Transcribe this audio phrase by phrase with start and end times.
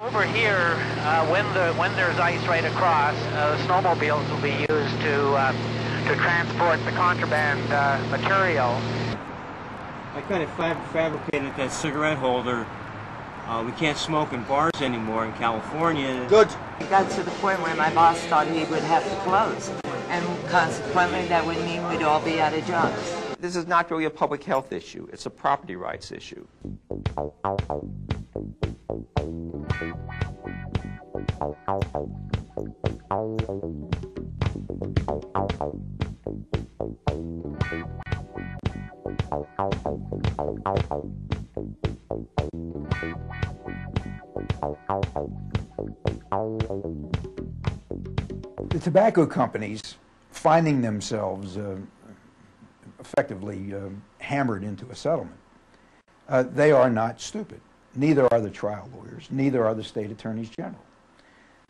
[0.00, 5.00] Over here, uh, when the when there's ice right across, uh, snowmobiles will be used
[5.00, 5.50] to uh,
[6.06, 8.80] to transport the contraband uh, material.
[10.14, 12.64] I kind of fab fabricated that cigarette holder.
[13.46, 16.24] Uh, we can't smoke in bars anymore in California.
[16.28, 16.48] Good.
[16.78, 19.68] It got to the point where my boss thought he would have to close.
[20.10, 23.16] And consequently, that would mean we'd all be out of jobs.
[23.40, 25.08] This is not really a public health issue.
[25.12, 26.46] It's a property rights issue.
[28.88, 28.94] The
[48.80, 49.82] tobacco companies
[50.30, 51.76] finding themselves uh,
[53.00, 55.36] effectively uh, hammered into a settlement,
[56.28, 57.60] uh, they are not stupid.
[57.94, 60.84] Neither are the trial lawyers, neither are the state attorneys general.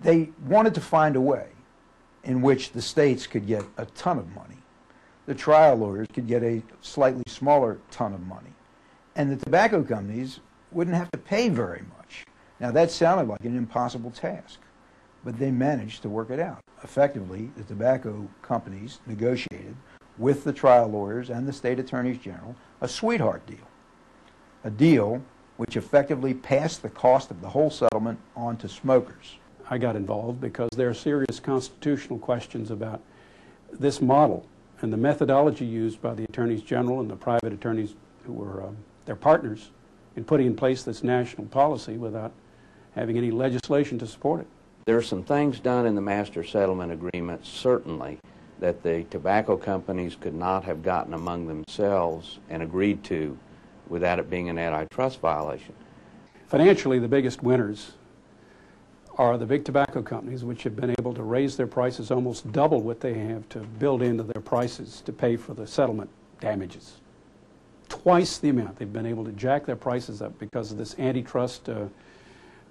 [0.00, 1.48] They wanted to find a way
[2.24, 4.58] in which the states could get a ton of money,
[5.26, 8.52] the trial lawyers could get a slightly smaller ton of money,
[9.16, 10.40] and the tobacco companies
[10.70, 12.24] wouldn't have to pay very much.
[12.60, 14.60] Now, that sounded like an impossible task,
[15.24, 16.60] but they managed to work it out.
[16.82, 19.76] Effectively, the tobacco companies negotiated
[20.18, 23.68] with the trial lawyers and the state attorneys general a sweetheart deal,
[24.64, 25.22] a deal
[25.62, 29.36] which effectively passed the cost of the whole settlement on to smokers.
[29.70, 33.00] I got involved because there are serious constitutional questions about
[33.70, 34.44] this model
[34.80, 38.76] and the methodology used by the attorneys general and the private attorneys who were um,
[39.04, 39.70] their partners
[40.16, 42.32] in putting in place this national policy without
[42.96, 44.48] having any legislation to support it.
[44.86, 48.18] There are some things done in the master settlement agreement, certainly,
[48.58, 53.38] that the tobacco companies could not have gotten among themselves and agreed to
[53.92, 55.74] without it being an antitrust violation.
[56.48, 57.92] Financially, the biggest winners
[59.18, 62.80] are the big tobacco companies, which have been able to raise their prices almost double
[62.80, 66.08] what they have to build into their prices to pay for the settlement
[66.40, 67.00] damages.
[67.90, 68.78] Twice the amount.
[68.78, 71.84] They've been able to jack their prices up because of this antitrust uh,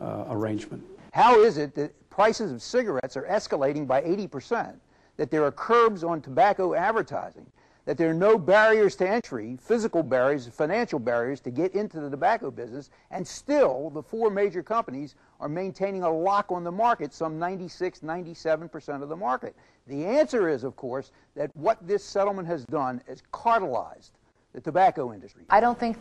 [0.00, 0.82] uh, arrangement.
[1.12, 4.74] How is it that prices of cigarettes are escalating by 80%,
[5.18, 7.46] that there are curbs on tobacco advertising,
[7.84, 12.08] that there are no barriers to entry, physical barriers, financial barriers to get into the
[12.08, 17.12] tobacco business, and still the four major companies are maintaining a lock on the market,
[17.12, 19.56] some 96, 97% of the market.
[19.88, 24.10] The answer is, of course, that what this settlement has done is cartelized
[24.52, 25.44] the tobacco industry.
[25.50, 25.96] I don't think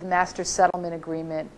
[0.00, 1.50] the master settlement agreement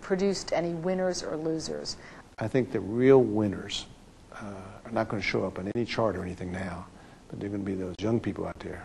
[0.00, 1.96] produced any winners or losers.
[2.38, 3.86] I think the real winners
[4.32, 4.54] uh,
[4.84, 6.86] are not going to show up on any chart or anything now,
[7.34, 8.84] but they're going to be those young people out there,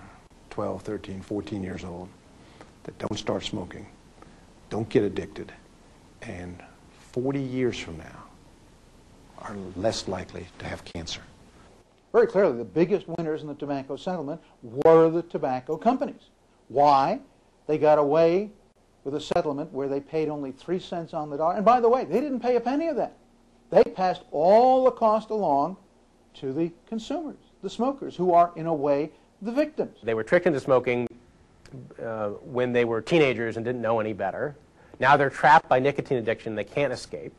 [0.49, 2.09] 12, 13, 14 years old,
[2.81, 3.85] that don't start smoking,
[4.71, 5.53] don't get addicted,
[6.23, 6.59] and
[7.11, 8.23] 40 years from now
[9.37, 11.21] are less likely to have cancer.
[12.11, 16.31] Very clearly, the biggest winners in the tobacco settlement were the tobacco companies.
[16.69, 17.19] Why?
[17.67, 18.49] They got away
[19.03, 21.53] with a settlement where they paid only three cents on the dollar.
[21.53, 23.16] And by the way, they didn't pay a penny of that.
[23.69, 25.77] They passed all the cost along
[26.39, 29.12] to the consumers, the smokers, who are, in a way,
[29.42, 29.97] the victims.
[30.03, 31.08] They were tricked into smoking
[32.03, 34.56] uh, when they were teenagers and didn't know any better.
[35.00, 36.56] Now they're trapped by nicotine addiction.
[36.56, 37.34] They can't escape.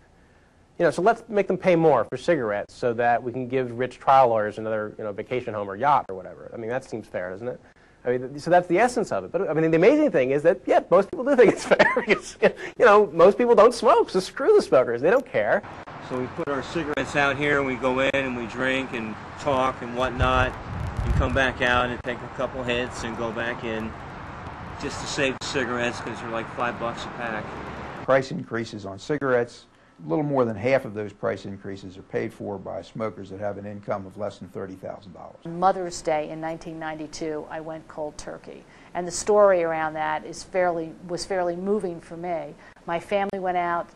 [0.79, 3.79] You know, so let's make them pay more for cigarettes so that we can give
[3.79, 6.51] rich trial lawyers another, you know, vacation home or yacht or whatever.
[6.55, 7.61] I mean, that seems fair, doesn't it?
[8.05, 9.33] I mean, so that's the essence of it.
[9.33, 12.05] But I mean, the amazing thing is that, yeah, most people do think it's fair
[12.79, 15.03] you know, most people don't smoke, so screw the smokers.
[15.03, 15.63] They don't care.
[16.11, 19.15] So we put our cigarettes out here and we go in and we drink and
[19.39, 20.53] talk and whatnot
[21.05, 23.93] and come back out and take a couple hits and go back in
[24.83, 27.45] just to save the cigarettes because they're like five bucks a pack.
[28.03, 29.67] Price increases on cigarettes,
[30.05, 33.39] a little more than half of those price increases are paid for by smokers that
[33.39, 35.47] have an income of less than $30,000.
[35.47, 38.65] Mother's Day in 1992, I went cold turkey.
[38.95, 42.55] And the story around that is fairly, was fairly moving for me.
[42.87, 43.89] My family went out,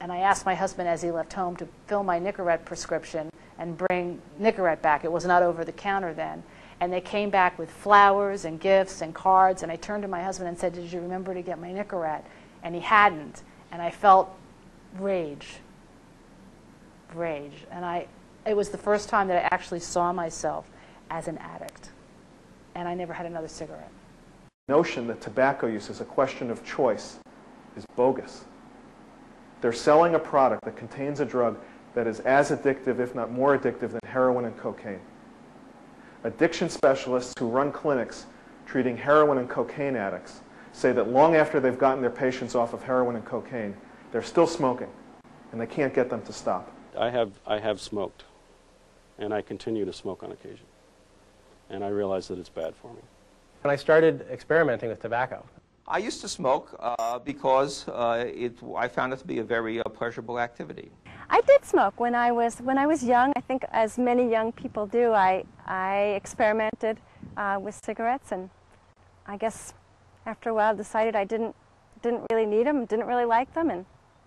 [0.00, 3.76] and I asked my husband as he left home to fill my Nicorette prescription and
[3.76, 5.04] bring Nicorette back.
[5.04, 6.42] It was not over the counter then.
[6.80, 10.22] And they came back with flowers and gifts and cards, and I turned to my
[10.22, 12.24] husband and said, Did you remember to get my Nicorette?
[12.62, 13.42] And he hadn't.
[13.70, 14.34] And I felt
[14.98, 15.56] rage.
[17.14, 17.66] Rage.
[17.70, 18.06] And I,
[18.46, 20.66] it was the first time that I actually saw myself
[21.10, 21.90] as an addict.
[22.74, 23.90] And I never had another cigarette.
[24.68, 27.18] The notion that tobacco use is a question of choice
[27.76, 28.44] is bogus.
[29.60, 31.58] They're selling a product that contains a drug
[31.94, 35.00] that is as addictive, if not more addictive, than heroin and cocaine.
[36.24, 38.26] Addiction specialists who run clinics
[38.66, 40.40] treating heroin and cocaine addicts
[40.72, 43.76] say that long after they've gotten their patients off of heroin and cocaine,
[44.12, 44.88] they're still smoking.
[45.52, 46.72] and they can't get them to stop.
[46.96, 48.24] I have, I have smoked,
[49.18, 50.66] and I continue to smoke on occasion.
[51.68, 53.00] And I realize that it's bad for me.
[53.62, 55.44] When I started experimenting with tobacco,
[55.90, 59.80] I used to smoke uh, because uh, it, I found it to be a very
[59.80, 60.92] uh, pleasurable activity.
[61.28, 63.32] I did smoke when I was when I was young.
[63.34, 66.98] I think, as many young people do, I I experimented
[67.36, 68.50] uh, with cigarettes, and
[69.26, 69.74] I guess
[70.26, 71.56] after a while decided I didn't
[72.02, 73.84] didn't really need them, didn't really like them, and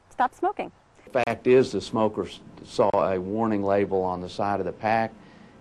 [0.09, 0.69] stopped smoking.
[1.13, 5.13] Fact is, the smokers saw a warning label on the side of the pack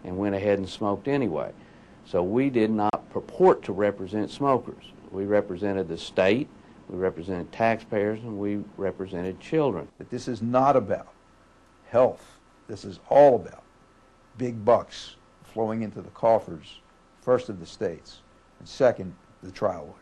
[0.02, 1.52] and went ahead and smoked anyway.
[2.06, 4.92] So we did not purport to represent smokers.
[5.12, 6.48] We represented the state,
[6.88, 9.86] we represented taxpayers, and we represented children.
[9.98, 11.12] That this is not about
[11.88, 12.38] health.
[12.66, 13.62] This is all about
[14.38, 16.80] big bucks flowing into the coffers,
[17.20, 18.22] first of the states,
[18.58, 19.98] and second, the trial lawyers.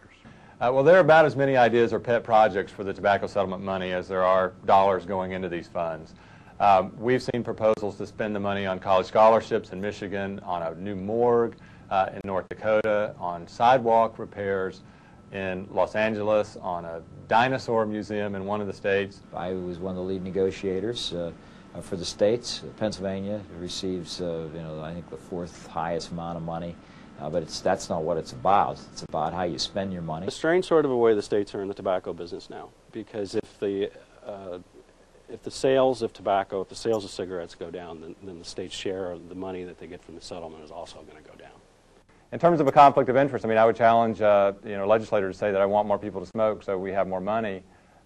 [0.61, 3.63] Uh, well, there are about as many ideas or pet projects for the tobacco settlement
[3.63, 6.15] money as there are dollars going into these funds.
[6.61, 10.75] Um, we've seen proposals to spend the money on college scholarships in Michigan, on a
[10.75, 11.57] new morgue
[11.91, 14.83] uh, in North Dakota, on sidewalk repairs
[15.33, 19.21] in Los Angeles, on a dinosaur museum in one of the states.
[19.35, 21.33] I was one of the lead negotiators uh,
[21.75, 22.63] uh, for the states.
[22.79, 26.75] Pennsylvania receives, uh, you know, I think the fourth highest amount of money.
[27.21, 28.81] Uh, but it's, that's not what it's about.
[28.93, 30.27] It's about how you spend your money.
[30.27, 33.35] A strange sort of a way the states are in the tobacco business now, because
[33.35, 33.91] if the
[34.27, 34.59] uh,
[35.29, 38.45] if the sales of tobacco, if the sales of cigarettes go down, then, then the
[38.45, 41.31] state's share of the money that they get from the settlement is also going to
[41.31, 41.53] go down.
[42.33, 44.87] In terms of a conflict of interest, I mean, I would challenge uh, you know
[44.87, 47.63] legislators to say that I want more people to smoke, so we have more money.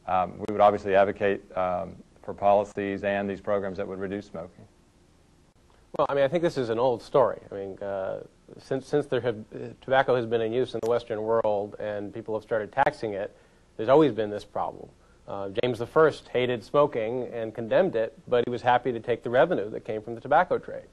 [0.06, 4.64] Um, we would obviously advocate um, for policies and these programs that would reduce smoking.
[5.98, 7.38] Well, I mean, I think this is an old story.
[7.52, 8.20] I mean, uh,
[8.58, 12.12] since since there have uh, tobacco has been in use in the Western world and
[12.12, 13.36] people have started taxing it,
[13.76, 14.88] there's always been this problem.
[15.28, 19.30] Uh, James I hated smoking and condemned it, but he was happy to take the
[19.30, 20.86] revenue that came from the tobacco trade.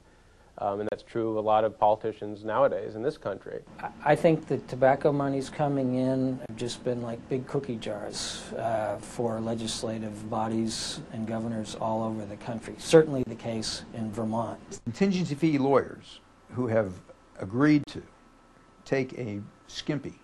[0.58, 3.60] Um, and that's true of a lot of politicians nowadays in this country.
[4.04, 8.96] I think the tobacco monies coming in have just been like big cookie jars uh,
[8.98, 12.74] for legislative bodies and governors all over the country.
[12.78, 14.60] Certainly the case in Vermont.
[14.84, 16.20] Contingency fee lawyers
[16.50, 16.92] who have
[17.40, 18.02] agreed to
[18.84, 20.14] take a skimpy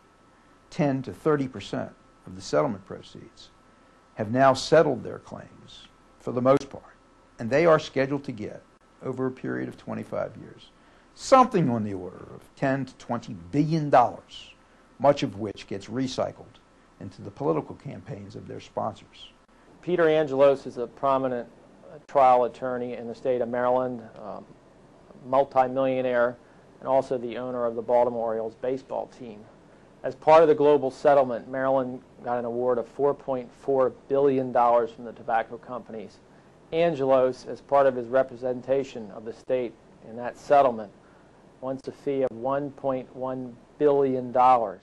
[0.71, 1.91] 10 to 30 percent
[2.27, 3.49] of the settlement proceeds
[4.17, 5.89] have now settled their claims
[6.21, 6.95] for the most part,
[7.39, 8.63] and they are scheduled to get
[9.03, 10.71] over a period of 25 years.
[11.15, 14.55] Something on the order of 10 to 20 billion dollars,
[14.99, 16.59] much of which gets recycled
[17.01, 19.31] into the political campaigns of their sponsors.
[19.83, 21.49] Peter Angelos is a prominent
[21.91, 24.45] uh, trial attorney in the state of Maryland, um,
[25.27, 26.37] multimillionaire,
[26.81, 29.45] and also the owner of the Baltimore Orioles baseball team.
[30.03, 35.13] As part of the global settlement, Maryland got an award of $4.4 billion from the
[35.13, 36.19] tobacco companies.
[36.73, 39.73] Angelos, as part of his representation of the state
[40.09, 40.93] in that settlement,
[41.61, 44.33] wants a fee of $1.1 billion.
[44.33, 44.79] Hey,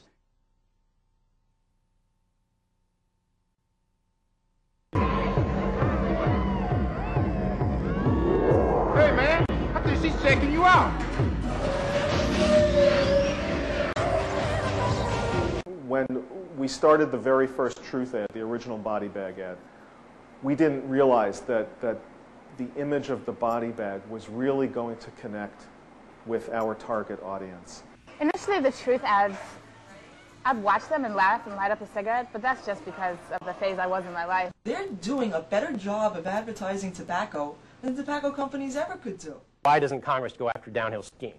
[9.11, 9.45] man,
[9.75, 10.91] I think she's checking you out.
[15.87, 16.07] When
[16.57, 19.57] we started the very first Truth ad, the original body bag ad,
[20.45, 21.97] we didn't realize that, that
[22.57, 25.63] the image of the body bag was really going to connect
[26.27, 27.81] with our target audience.
[28.21, 29.39] Initially, the truth ads,
[30.45, 33.47] I'd watch them and laugh and light up a cigarette, but that's just because of
[33.47, 34.51] the phase I was in my life.
[34.65, 39.41] They're doing a better job of advertising tobacco than tobacco companies ever could do.
[39.63, 41.33] Why doesn't Congress go after downhill skiing?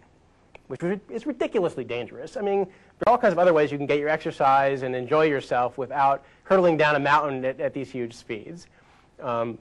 [0.66, 2.36] Which is ridiculously dangerous.
[2.36, 4.96] I mean, there are all kinds of other ways you can get your exercise and
[4.96, 8.66] enjoy yourself without hurtling down a mountain at, at these huge speeds.
[9.20, 9.58] Um,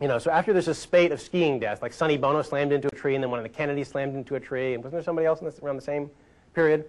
[0.00, 2.88] you know, so after there's a spate of skiing deaths, like Sonny Bono slammed into
[2.88, 5.04] a tree, and then one of the Kennedys slammed into a tree, and wasn't there
[5.04, 6.10] somebody else this, around the same
[6.52, 6.80] period?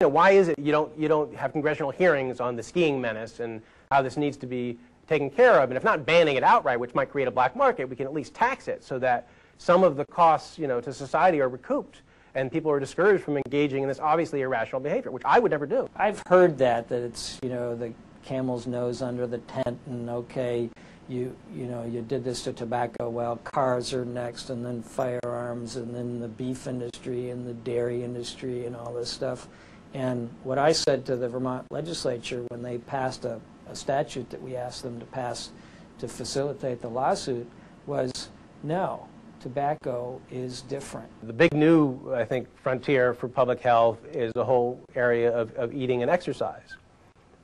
[0.00, 3.00] You know, why is it you don't you don't have congressional hearings on the skiing
[3.00, 5.70] menace and how this needs to be taken care of?
[5.70, 8.12] And if not banning it outright, which might create a black market, we can at
[8.12, 9.28] least tax it so that
[9.58, 12.02] some of the costs, you know, to society are recouped
[12.34, 15.66] and people are discouraged from engaging in this obviously irrational behavior, which I would never
[15.66, 15.88] do.
[15.96, 17.92] I've heard that that it's you know the
[18.24, 20.70] camel's nose under the tent, and okay,
[21.08, 23.08] you you know you did this to tobacco.
[23.10, 28.02] Well, cars are next, and then firearms, and then the beef industry and the dairy
[28.02, 29.48] industry and all this stuff.
[29.94, 34.40] And what I said to the Vermont legislature when they passed a, a statute that
[34.40, 35.50] we asked them to pass
[35.98, 37.46] to facilitate the lawsuit
[37.86, 38.30] was
[38.62, 39.08] no.
[39.42, 41.08] Tobacco is different.
[41.26, 45.74] The big new, I think, frontier for public health is the whole area of, of
[45.74, 46.76] eating and exercise.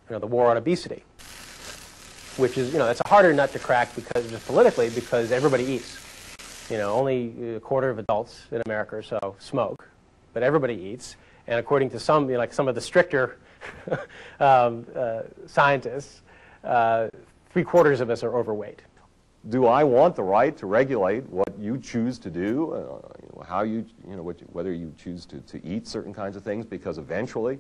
[0.09, 1.03] You know, the war on obesity.
[2.37, 5.65] which is, you know, that's a harder nut to crack because just politically because everybody
[5.65, 5.99] eats.
[6.71, 9.89] You know, only a quarter of adults in America or so smoke,
[10.33, 11.17] but everybody eats.
[11.49, 13.39] And according to some, you know, like some of the stricter
[14.41, 16.23] um, uh, scientists,
[16.63, 17.09] uh,
[17.51, 18.83] three quarters of us are overweight.
[19.49, 23.87] Do I want the right to regulate what you choose to do, uh, how you,
[24.07, 27.59] you know, you, whether you choose to, to eat certain kinds of things because eventually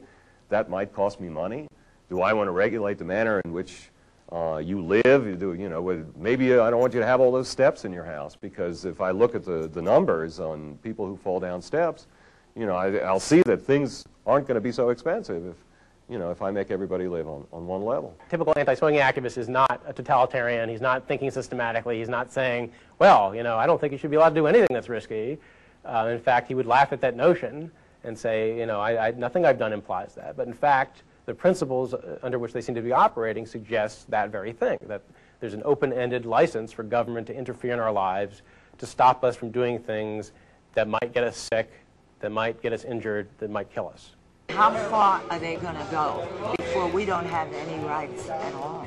[0.50, 1.66] that might cost me money?
[2.11, 3.90] Do I want to regulate the manner in which
[4.33, 5.26] uh, you live?
[5.26, 7.87] You do, you know, with, maybe I don't want you to have all those steps
[7.87, 11.40] in your house because if I look at the, the numbers on people who fall
[11.40, 12.07] down steps,
[12.54, 15.57] you know, I, I'll see that things aren't going to be so expensive if,
[16.09, 18.17] you know, if I make everybody live on, on one level.
[18.31, 20.69] Typical anti-swinging activist is not a totalitarian.
[20.69, 21.99] He's not thinking systematically.
[21.99, 24.47] He's not saying, well, you know, I don't think you should be allowed to do
[24.47, 25.38] anything that's risky.
[25.85, 27.71] Uh, in fact, he would laugh at that notion
[28.05, 30.37] and say, you know, I, I, nothing I've done implies that.
[30.37, 34.31] But in fact, the principles uh, under which they seem to be operating suggest that
[34.31, 35.03] very thing, that
[35.41, 38.43] there's an open-ended license for government to interfere in our lives,
[38.79, 40.33] to stop us from doing things
[40.75, 41.71] that might get us sick,
[42.21, 44.12] that might get us injured, that might kill us.
[44.50, 48.87] How far are they going to go before we don't have any rights at all?